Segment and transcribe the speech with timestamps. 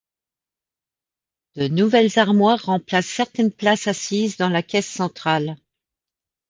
[1.53, 5.57] De nouvelles armoires remplacent certaines places assises dans la caisse centrale.